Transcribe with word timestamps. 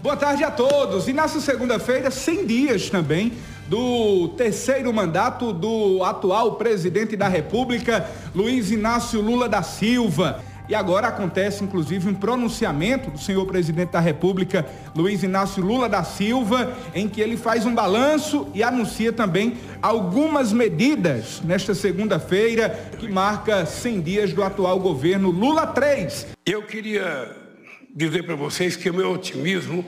Boa 0.00 0.16
tarde 0.16 0.44
a 0.44 0.50
todos. 0.50 1.08
E 1.08 1.12
nessa 1.12 1.40
segunda-feira, 1.40 2.08
100 2.08 2.46
dias 2.46 2.88
também 2.88 3.32
do 3.66 4.28
terceiro 4.36 4.92
mandato 4.94 5.52
do 5.52 6.04
atual 6.04 6.54
presidente 6.54 7.16
da 7.16 7.26
República, 7.26 8.08
Luiz 8.32 8.70
Inácio 8.70 9.20
Lula 9.20 9.48
da 9.48 9.60
Silva. 9.60 10.40
E 10.68 10.74
agora 10.74 11.08
acontece, 11.08 11.64
inclusive, 11.64 12.08
um 12.08 12.14
pronunciamento 12.14 13.10
do 13.10 13.18
senhor 13.18 13.44
presidente 13.46 13.90
da 13.90 13.98
República, 13.98 14.64
Luiz 14.94 15.24
Inácio 15.24 15.64
Lula 15.64 15.88
da 15.88 16.04
Silva, 16.04 16.74
em 16.94 17.08
que 17.08 17.20
ele 17.20 17.36
faz 17.36 17.66
um 17.66 17.74
balanço 17.74 18.46
e 18.54 18.62
anuncia 18.62 19.12
também 19.12 19.54
algumas 19.82 20.52
medidas 20.52 21.40
nesta 21.42 21.74
segunda-feira, 21.74 22.68
que 23.00 23.08
marca 23.08 23.66
100 23.66 24.00
dias 24.02 24.32
do 24.32 24.44
atual 24.44 24.78
governo 24.78 25.30
Lula 25.30 25.66
3. 25.66 26.28
Eu 26.46 26.62
queria 26.62 27.47
dizer 27.94 28.24
para 28.24 28.34
vocês 28.34 28.76
que 28.76 28.90
o 28.90 28.94
meu 28.94 29.12
otimismo 29.12 29.84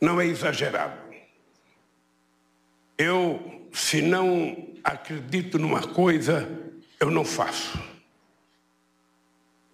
não 0.00 0.20
é 0.20 0.26
exagerado. 0.26 1.00
Eu, 2.98 3.68
se 3.72 4.02
não 4.02 4.74
acredito 4.84 5.58
numa 5.58 5.80
coisa, 5.80 6.48
eu 7.00 7.10
não 7.10 7.24
faço. 7.24 7.78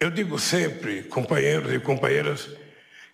Eu 0.01 0.11
digo 0.11 0.39
sempre, 0.39 1.03
companheiros 1.05 1.73
e 1.73 1.81
companheiras, 1.81 2.49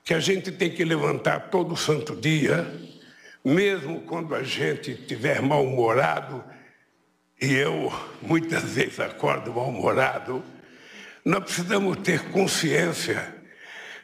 que 0.05 0.13
a 0.13 0.21
gente 0.21 0.53
tem 0.53 0.71
que 0.71 0.85
levantar 0.85 1.49
todo 1.49 1.77
santo 1.77 2.15
dia, 2.15 2.71
mesmo 3.43 4.03
quando 4.03 4.35
a 4.35 4.43
gente 4.43 4.91
estiver 4.91 5.41
mal-humorado, 5.41 6.45
e 7.41 7.55
eu 7.55 7.93
muitas 8.21 8.63
vezes 8.65 9.01
acordo 9.01 9.53
mal-humorado, 9.55 10.45
nós 11.25 11.43
precisamos 11.43 11.97
ter 11.99 12.23
consciência 12.31 13.35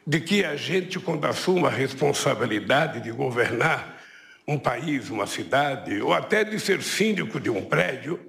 de 0.05 0.19
que 0.19 0.43
a 0.43 0.55
gente, 0.55 0.99
quando 0.99 1.25
assume 1.25 1.67
a 1.67 1.69
responsabilidade 1.69 3.01
de 3.01 3.11
governar 3.11 4.01
um 4.47 4.57
país, 4.57 5.09
uma 5.09 5.27
cidade, 5.27 6.01
ou 6.01 6.13
até 6.13 6.43
de 6.43 6.59
ser 6.59 6.81
síndico 6.81 7.39
de 7.39 7.49
um 7.49 7.63
prédio, 7.63 8.19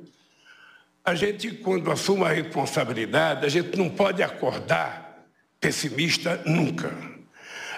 a 1.04 1.14
gente, 1.14 1.50
quando 1.50 1.90
assume 1.90 2.24
a 2.24 2.28
responsabilidade, 2.28 3.44
a 3.44 3.48
gente 3.48 3.76
não 3.76 3.88
pode 3.88 4.22
acordar 4.22 5.26
pessimista 5.60 6.40
nunca. 6.44 6.92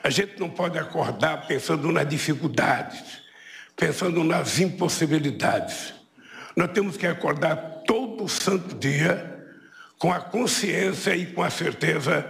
A 0.02 0.10
gente 0.10 0.38
não 0.38 0.50
pode 0.50 0.78
acordar 0.78 1.46
pensando 1.46 1.90
nas 1.90 2.06
dificuldades, 2.06 3.22
pensando 3.74 4.22
nas 4.22 4.60
impossibilidades. 4.60 5.94
Nós 6.54 6.70
temos 6.72 6.96
que 6.96 7.06
acordar 7.06 7.56
todo 7.86 8.28
santo 8.28 8.74
dia 8.74 9.34
com 9.98 10.12
a 10.12 10.20
consciência 10.20 11.16
e 11.16 11.26
com 11.26 11.42
a 11.42 11.48
certeza 11.48 12.26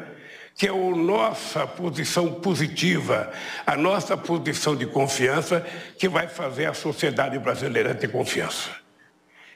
que 0.54 0.68
é 0.68 0.70
a 0.70 0.96
nossa 0.96 1.66
posição 1.66 2.32
positiva, 2.34 3.32
a 3.66 3.76
nossa 3.76 4.16
posição 4.16 4.76
de 4.76 4.86
confiança, 4.86 5.66
que 5.98 6.08
vai 6.08 6.28
fazer 6.28 6.66
a 6.66 6.74
sociedade 6.74 7.38
brasileira 7.38 7.94
ter 7.94 8.08
confiança. 8.08 8.70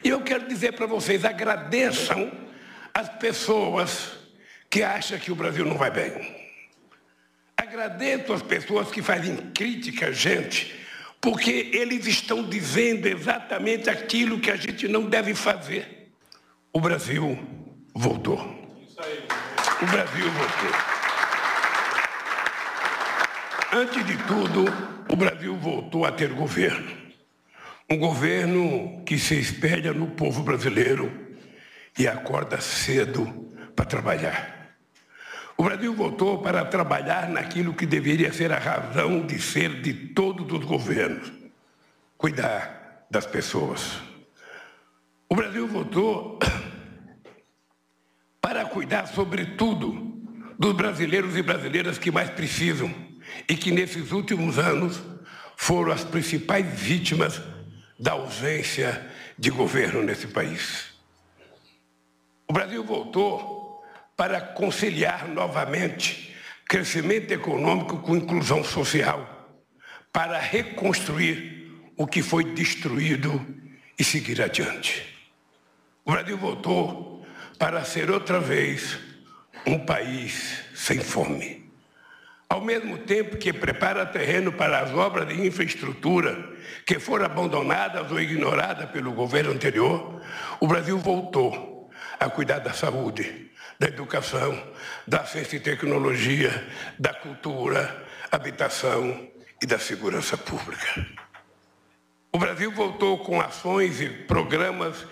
E 0.02 0.08
eu 0.08 0.20
quero 0.20 0.48
dizer 0.48 0.72
para 0.72 0.86
vocês, 0.86 1.24
agradeçam 1.24 2.30
as 2.92 3.08
pessoas 3.08 4.10
que 4.69 4.82
acham 4.82 5.19
que 5.19 5.30
o 5.30 5.36
Brasil 5.36 5.64
não 5.64 5.76
vai 5.76 5.91
bem. 5.91 6.36
Agradeço 7.56 8.32
as 8.32 8.42
pessoas 8.42 8.91
que 8.91 9.02
fazem 9.02 9.36
crítica 9.52 10.08
a 10.08 10.12
gente, 10.12 10.74
porque 11.20 11.70
eles 11.72 12.06
estão 12.06 12.42
dizendo 12.42 13.06
exatamente 13.06 13.88
aquilo 13.91 14.41
que 14.41 14.50
a 14.50 14.56
gente 14.56 14.86
não 14.88 15.04
deve 15.04 15.34
fazer. 15.34 16.10
O 16.72 16.80
Brasil 16.80 17.38
voltou. 17.94 18.58
O 19.81 19.87
Brasil 19.87 20.29
voltou. 20.33 20.98
Antes 23.73 24.07
de 24.07 24.17
tudo, 24.25 24.65
o 25.09 25.15
Brasil 25.15 25.57
voltou 25.57 26.05
a 26.05 26.11
ter 26.11 26.33
governo. 26.33 26.91
Um 27.89 27.97
governo 27.97 29.05
que 29.05 29.17
se 29.17 29.39
espelha 29.39 29.93
no 29.93 30.09
povo 30.09 30.43
brasileiro 30.43 31.12
e 31.97 32.09
acorda 32.09 32.61
cedo 32.61 33.53
para 33.77 33.84
trabalhar. 33.84 34.75
O 35.56 35.62
Brasil 35.62 35.94
voltou 35.94 36.43
para 36.43 36.65
trabalhar 36.65 37.28
naquilo 37.28 37.72
que 37.72 37.87
deveria 37.87 38.33
ser 38.33 38.53
a 38.53 38.59
razão 38.59 39.25
de 39.25 39.41
ser 39.41 39.81
de 39.81 39.93
todos 39.93 40.53
os 40.53 40.65
governos: 40.65 41.33
cuidar 42.17 43.06
das 43.09 43.27
pessoas. 43.27 44.00
O 45.28 45.37
Brasil 45.37 45.69
voltou 45.69 46.38
cuidar, 48.78 49.09
sobretudo, 49.09 49.91
dos 50.56 50.72
brasileiros 50.72 51.37
e 51.37 51.43
brasileiras 51.43 51.99
que 51.99 52.12
mais 52.12 52.31
precisam 52.31 52.94
e 53.49 53.56
que 53.56 53.72
nesses 53.72 54.12
últimos 54.12 54.56
anos 54.56 55.03
foram 55.56 55.91
as 55.91 56.05
principais 56.05 56.65
vítimas 56.81 57.43
da 57.99 58.12
ausência 58.12 59.05
de 59.37 59.50
governo 59.50 60.00
nesse 60.05 60.28
país. 60.28 60.91
O 62.47 62.53
Brasil 62.53 62.84
voltou 62.84 63.83
para 64.17 64.41
conciliar 64.41 65.27
novamente 65.27 66.33
crescimento 66.65 67.33
econômico 67.33 67.99
com 67.99 68.15
inclusão 68.15 68.62
social, 68.62 69.59
para 70.12 70.38
reconstruir 70.38 71.83
o 71.97 72.06
que 72.06 72.22
foi 72.22 72.44
destruído 72.44 73.44
e 73.99 74.05
seguir 74.05 74.41
adiante. 74.41 75.05
O 76.05 76.12
Brasil 76.12 76.38
voltou 76.38 77.18
para 77.58 77.84
ser 77.84 78.10
outra 78.10 78.41
vez 78.41 78.98
um 79.66 79.78
país 79.78 80.64
sem 80.74 81.00
fome 81.00 81.58
ao 82.48 82.62
mesmo 82.62 82.96
tempo 82.98 83.36
que 83.36 83.52
prepara 83.52 84.06
terreno 84.06 84.50
para 84.50 84.80
as 84.80 84.91
obras 84.92 85.28
de 85.28 85.46
infraestrutura 85.46 86.56
que 86.86 86.98
foram 86.98 87.26
abandonadas 87.26 88.10
ou 88.10 88.19
ignoradas 88.19 88.91
pelo 88.91 89.12
governo 89.12 89.52
anterior, 89.52 90.22
o 90.58 90.66
Brasil 90.66 90.98
voltou 90.98 91.91
a 92.19 92.28
cuidar 92.30 92.60
da 92.60 92.72
saúde, 92.72 93.50
da 93.78 93.86
educação, 93.86 94.60
da 95.06 95.25
ciência 95.26 95.56
e 95.56 95.60
tecnologia, 95.60 96.66
da 96.98 97.12
cultura, 97.12 98.06
habitação 98.32 99.28
e 99.62 99.66
da 99.66 99.78
segurança 99.78 100.36
pública. 100.36 101.06
O 102.32 102.38
Brasil 102.38 102.72
voltou 102.72 103.19
com 103.19 103.40
ações 103.40 104.00
e 104.00 104.08
programas 104.08 105.06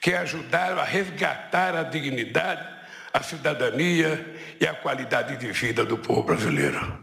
que 0.00 0.14
ajudaram 0.14 0.78
a 0.78 0.84
resgatar 0.84 1.74
a 1.74 1.82
dignidade 1.82 2.76
a 3.16 3.22
cidadania 3.22 4.36
e 4.60 4.66
a 4.66 4.74
qualidade 4.74 5.38
de 5.38 5.50
vida 5.50 5.86
do 5.86 5.96
povo 5.96 6.22
brasileiro. 6.22 7.02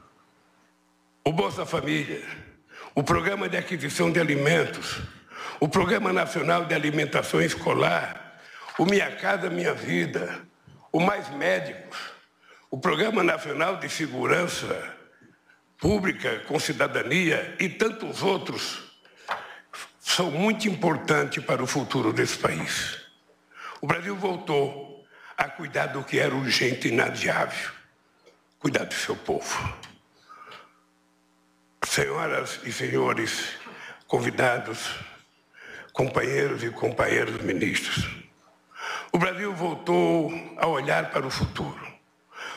O 1.26 1.34
Bolsa 1.34 1.66
Família, 1.66 2.22
o 2.94 3.02
Programa 3.02 3.50
de 3.50 3.58
Aquisição 3.58 4.12
de 4.12 4.20
Alimentos, 4.20 5.00
o 5.60 5.68
Programa 5.68 6.14
Nacional 6.14 6.66
de 6.66 6.76
Alimentação 6.76 7.42
Escolar, 7.42 8.38
o 8.78 8.86
Minha 8.86 9.10
Casa 9.16 9.50
Minha 9.50 9.74
Vida, 9.74 10.42
o 10.92 11.00
Mais 11.00 11.28
Médicos, 11.32 11.98
o 12.70 12.78
Programa 12.78 13.24
Nacional 13.24 13.78
de 13.78 13.90
Segurança 13.90 14.94
Pública 15.80 16.44
com 16.48 16.60
Cidadania 16.60 17.56
e 17.60 17.68
tantos 17.70 18.22
outros 18.22 18.93
são 20.16 20.30
muito 20.30 20.68
importantes 20.68 21.44
para 21.44 21.64
o 21.64 21.66
futuro 21.66 22.14
desse 22.14 22.38
país. 22.38 23.00
O 23.82 23.88
Brasil 23.88 24.16
voltou 24.16 25.04
a 25.36 25.46
cuidar 25.46 25.88
do 25.88 26.04
que 26.04 26.20
era 26.20 26.36
urgente 26.36 26.88
e 26.88 26.92
inadiável, 26.92 27.72
cuidar 28.60 28.86
do 28.86 28.94
seu 28.94 29.16
povo. 29.16 29.76
Senhoras 31.84 32.60
e 32.64 32.72
senhores 32.72 33.56
convidados, 34.08 34.88
companheiros 35.92 36.64
e 36.64 36.70
companheiras 36.70 37.42
ministros, 37.42 38.08
o 39.12 39.18
Brasil 39.18 39.52
voltou 39.54 40.32
a 40.58 40.68
olhar 40.68 41.10
para 41.10 41.26
o 41.26 41.32
futuro. 41.32 41.93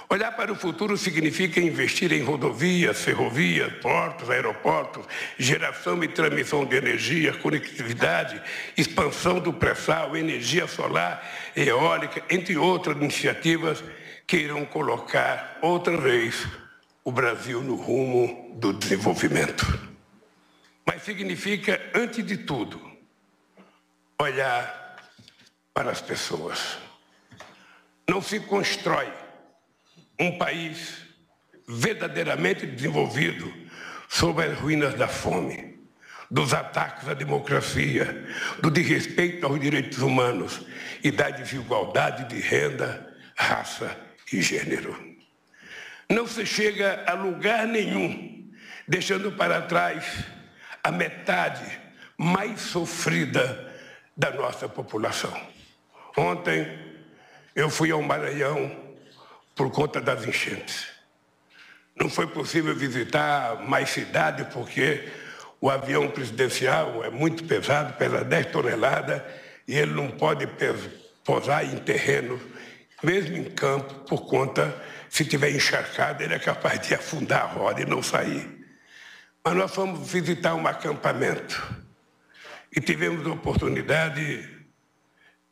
Olhar 0.08 0.30
para 0.36 0.52
o 0.52 0.56
futuro 0.56 0.96
significa 0.96 1.60
investir 1.60 2.12
em 2.12 2.22
rodovias, 2.22 3.02
ferrovias, 3.02 3.72
portos, 3.78 4.30
aeroportos, 4.30 5.04
geração 5.36 6.02
e 6.04 6.06
transmissão 6.06 6.64
de 6.64 6.76
energia, 6.76 7.32
conectividade, 7.32 8.40
expansão 8.76 9.40
do 9.40 9.52
pré-sal, 9.52 10.16
energia 10.16 10.68
solar, 10.68 11.28
eólica, 11.56 12.22
entre 12.30 12.56
outras 12.56 12.96
iniciativas 12.96 13.82
que 14.26 14.36
irão 14.36 14.64
colocar 14.64 15.58
outra 15.60 15.96
vez 15.96 16.46
o 17.02 17.10
Brasil 17.10 17.60
no 17.60 17.74
rumo 17.74 18.54
do 18.60 18.72
desenvolvimento. 18.72 19.64
Mas 20.84 21.02
significa, 21.02 21.80
antes 21.92 22.24
de 22.24 22.36
tudo, 22.36 22.80
olhar 24.20 24.96
para 25.74 25.90
as 25.90 26.00
pessoas. 26.00 26.78
Não 28.08 28.22
se 28.22 28.38
constrói 28.38 29.25
um 30.18 30.38
país 30.38 31.06
verdadeiramente 31.68 32.66
desenvolvido 32.66 33.52
sob 34.08 34.42
as 34.42 34.58
ruínas 34.58 34.94
da 34.94 35.08
fome, 35.08 35.78
dos 36.30 36.54
ataques 36.54 37.08
à 37.08 37.14
democracia, 37.14 38.26
do 38.60 38.70
desrespeito 38.70 39.46
aos 39.46 39.60
direitos 39.60 39.98
humanos 39.98 40.64
e 41.02 41.10
da 41.10 41.30
desigualdade 41.30 42.28
de 42.28 42.40
renda, 42.40 43.14
raça 43.36 43.96
e 44.32 44.40
gênero. 44.40 45.16
Não 46.08 46.26
se 46.26 46.46
chega 46.46 47.04
a 47.06 47.14
lugar 47.14 47.66
nenhum 47.66 48.50
deixando 48.86 49.32
para 49.32 49.62
trás 49.62 50.04
a 50.82 50.90
metade 50.90 51.64
mais 52.16 52.60
sofrida 52.60 53.74
da 54.16 54.30
nossa 54.30 54.68
população. 54.68 55.36
Ontem 56.16 56.66
eu 57.54 57.68
fui 57.68 57.90
ao 57.90 58.00
Maranhão 58.02 58.85
por 59.56 59.70
conta 59.72 60.00
das 60.00 60.24
enchentes. 60.24 60.86
Não 61.98 62.10
foi 62.10 62.26
possível 62.26 62.76
visitar 62.76 63.62
mais 63.62 63.88
cidade 63.88 64.46
porque 64.52 65.08
o 65.58 65.70
avião 65.70 66.08
presidencial 66.10 67.02
é 67.02 67.08
muito 67.08 67.42
pesado, 67.44 67.94
pesa 67.94 68.22
10 68.22 68.52
toneladas, 68.52 69.22
e 69.66 69.74
ele 69.74 69.94
não 69.94 70.10
pode 70.10 70.46
pousar 71.24 71.64
em 71.64 71.78
terreno, 71.78 72.38
mesmo 73.02 73.36
em 73.36 73.44
campo, 73.44 73.94
por 74.04 74.26
conta, 74.26 74.76
se 75.08 75.24
tiver 75.24 75.50
encharcado, 75.50 76.22
ele 76.22 76.34
é 76.34 76.38
capaz 76.38 76.86
de 76.86 76.94
afundar 76.94 77.42
a 77.44 77.46
roda 77.46 77.80
e 77.80 77.86
não 77.86 78.02
sair. 78.02 78.64
Mas 79.42 79.54
nós 79.54 79.74
fomos 79.74 80.10
visitar 80.10 80.54
um 80.54 80.66
acampamento 80.66 81.74
e 82.76 82.80
tivemos 82.80 83.26
a 83.26 83.30
oportunidade 83.30 84.48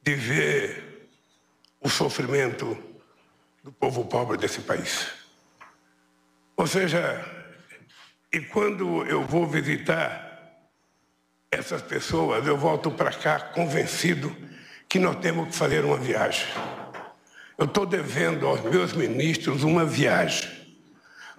de 0.02 0.14
ver 0.14 1.08
o 1.80 1.88
sofrimento 1.88 2.93
do 3.64 3.72
povo 3.72 4.04
pobre 4.04 4.36
desse 4.36 4.60
país. 4.60 5.06
Ou 6.54 6.66
seja, 6.66 7.24
e 8.30 8.38
quando 8.40 9.06
eu 9.06 9.24
vou 9.24 9.46
visitar 9.46 10.60
essas 11.50 11.80
pessoas, 11.80 12.46
eu 12.46 12.58
volto 12.58 12.90
para 12.90 13.10
cá 13.10 13.40
convencido 13.40 14.36
que 14.86 14.98
nós 14.98 15.16
temos 15.16 15.48
que 15.48 15.56
fazer 15.56 15.82
uma 15.82 15.96
viagem. 15.96 16.46
Eu 17.56 17.64
estou 17.64 17.86
devendo 17.86 18.46
aos 18.46 18.60
meus 18.60 18.92
ministros 18.92 19.62
uma 19.62 19.86
viagem 19.86 20.50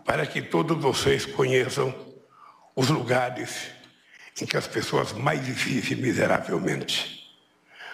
para 0.03 0.25
que 0.25 0.41
todos 0.41 0.81
vocês 0.81 1.27
conheçam 1.27 1.93
os 2.75 2.89
lugares 2.89 3.67
em 4.41 4.47
que 4.47 4.57
as 4.57 4.67
pessoas 4.67 5.13
mais 5.13 5.41
vivem 5.41 5.97
miseravelmente. 5.97 7.23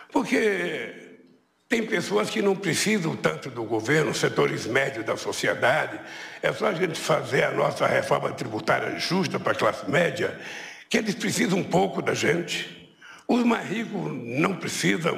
Porque 0.09 1.10
tem 1.71 1.85
pessoas 1.85 2.29
que 2.29 2.41
não 2.41 2.53
precisam 2.53 3.15
tanto 3.15 3.49
do 3.49 3.63
governo, 3.63 4.13
setores 4.13 4.67
médios 4.67 5.05
da 5.05 5.15
sociedade. 5.15 5.97
É 6.43 6.51
só 6.51 6.67
a 6.67 6.73
gente 6.73 6.99
fazer 6.99 7.45
a 7.45 7.51
nossa 7.51 7.87
reforma 7.87 8.29
tributária 8.33 8.99
justa 8.99 9.39
para 9.39 9.53
a 9.53 9.55
classe 9.55 9.89
média, 9.89 10.37
que 10.89 10.97
eles 10.97 11.15
precisam 11.15 11.59
um 11.59 11.63
pouco 11.63 12.01
da 12.01 12.13
gente. 12.13 12.93
Os 13.25 13.45
mais 13.45 13.69
ricos 13.69 14.11
não 14.11 14.53
precisam. 14.57 15.17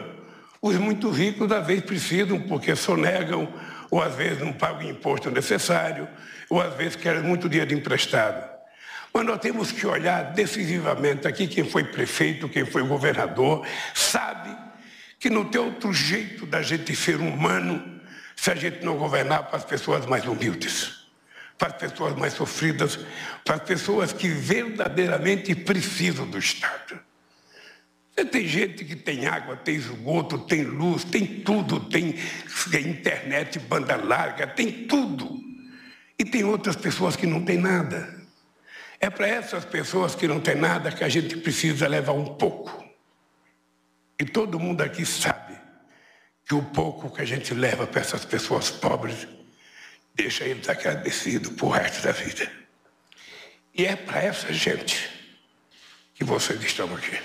Os 0.61 0.77
muito 0.77 1.09
ricos, 1.09 1.51
às 1.51 1.65
vezes, 1.65 1.85
precisam, 1.85 2.39
porque 2.41 2.75
sonegam, 2.75 3.51
ou 3.89 3.99
às 3.99 4.13
vezes 4.13 4.37
não 4.37 4.53
pagam 4.53 4.85
o 4.85 4.91
imposto 4.91 5.31
necessário, 5.31 6.07
ou 6.47 6.61
às 6.61 6.75
vezes 6.75 6.95
querem 6.95 7.23
muito 7.23 7.49
dinheiro 7.49 7.73
emprestado. 7.73 8.47
Mas 9.11 9.25
nós 9.25 9.39
temos 9.39 9.71
que 9.71 9.87
olhar 9.87 10.21
decisivamente 10.33 11.27
aqui 11.27 11.47
quem 11.47 11.63
foi 11.63 11.83
prefeito, 11.83 12.47
quem 12.47 12.63
foi 12.63 12.83
governador, 12.83 13.65
sabe 13.95 14.55
que 15.23 15.29
não 15.29 15.45
tem 15.45 15.61
outro 15.61 15.93
jeito 15.93 16.45
da 16.45 16.61
gente 16.61 16.93
ser 16.93 17.15
humano 17.15 18.01
se 18.35 18.51
a 18.51 18.55
gente 18.55 18.83
não 18.83 18.97
governar 18.97 19.45
para 19.45 19.55
as 19.55 19.63
pessoas 19.63 20.05
mais 20.05 20.25
humildes, 20.25 21.07
para 21.57 21.69
as 21.69 21.75
pessoas 21.75 22.13
mais 22.17 22.33
sofridas, 22.33 22.99
para 23.45 23.55
as 23.55 23.63
pessoas 23.63 24.11
que 24.11 24.27
verdadeiramente 24.27 25.55
precisam 25.55 26.29
do 26.29 26.37
Estado. 26.37 26.99
Tem 28.33 28.45
gente 28.45 28.83
que 28.83 28.97
tem 28.97 29.25
água, 29.25 29.55
tem 29.55 29.75
esgoto, 29.75 30.39
tem 30.39 30.63
luz, 30.63 31.05
tem 31.05 31.25
tudo, 31.25 31.79
tem 31.79 32.15
internet, 32.73 33.59
banda 33.59 33.95
larga, 33.95 34.45
tem 34.45 34.85
tudo. 34.87 35.39
E 36.19 36.25
tem 36.25 36.43
outras 36.43 36.75
pessoas 36.75 37.15
que 37.15 37.25
não 37.25 37.45
têm 37.45 37.59
nada. 37.59 38.13
É 38.99 39.09
para 39.09 39.25
essas 39.25 39.63
pessoas 39.63 40.15
que 40.15 40.27
não 40.27 40.41
têm 40.41 40.55
nada 40.55 40.91
que 40.91 41.01
a 41.01 41.07
gente 41.07 41.37
precisa 41.37 41.87
levar 41.87 42.11
um 42.11 42.35
pouco. 42.35 42.82
E 44.23 44.25
todo 44.25 44.57
mundo 44.57 44.79
aqui 44.79 45.05
sabe 45.05 45.53
que 46.47 46.55
o 46.55 46.63
pouco 46.63 47.13
que 47.13 47.21
a 47.21 47.25
gente 47.25 47.53
leva 47.53 47.85
para 47.85 47.99
essas 47.99 48.23
pessoas 48.23 48.69
pobres 48.69 49.27
deixa 50.15 50.45
eles 50.45 50.69
agradecidos 50.69 51.51
por 51.57 51.71
resto 51.71 52.01
da 52.01 52.13
vida. 52.13 52.49
E 53.73 53.85
é 53.85 53.97
para 53.97 54.23
essa 54.23 54.53
gente 54.53 55.09
que 56.13 56.23
vocês 56.23 56.63
estão 56.63 56.95
aqui. 56.95 57.19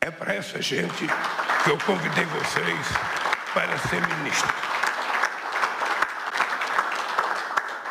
É 0.00 0.12
para 0.12 0.32
essa 0.32 0.62
gente 0.62 1.08
que 1.64 1.70
eu 1.70 1.78
convidei 1.78 2.24
vocês 2.24 2.86
para 3.52 3.76
ser 3.78 4.00
ministro. 4.16 4.71